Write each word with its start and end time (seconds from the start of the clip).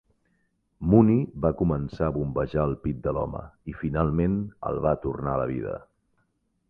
Mooney 0.93 1.19
va 1.43 1.51
començar 1.59 2.07
a 2.07 2.15
bombejar 2.15 2.63
el 2.69 2.73
pit 2.87 3.03
de 3.09 3.13
l'home 3.17 3.43
i 3.73 3.77
finalment 3.83 4.41
el 4.71 4.81
va 4.87 4.95
tornar 5.05 5.37
a 5.37 5.43
la 5.43 5.47
vida. 5.55 5.77